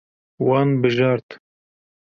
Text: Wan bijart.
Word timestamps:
Wan 0.45 0.69
bijart. 0.81 1.29